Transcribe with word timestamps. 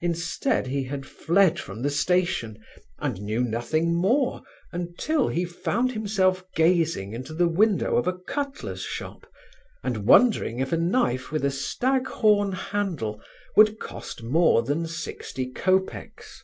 Instead 0.00 0.68
he 0.68 0.84
had 0.84 1.04
fled 1.04 1.58
from 1.60 1.82
the 1.82 1.90
station, 1.90 2.56
and 3.00 3.20
knew 3.20 3.42
nothing 3.44 3.92
more, 3.94 4.40
until 4.72 5.28
he 5.28 5.44
found 5.44 5.92
himself 5.92 6.42
gazing 6.56 7.12
into 7.12 7.34
the 7.34 7.46
window 7.48 7.96
of 7.98 8.06
a 8.06 8.16
cutler's 8.18 8.80
shop, 8.82 9.26
and 9.84 10.06
wondering 10.06 10.58
if 10.60 10.72
a 10.72 10.78
knife 10.78 11.30
with 11.30 11.44
a 11.44 11.50
staghorn 11.50 12.52
handle 12.52 13.20
would 13.54 13.78
cost 13.78 14.22
more 14.22 14.62
than 14.62 14.86
sixty 14.86 15.52
copecks. 15.52 16.42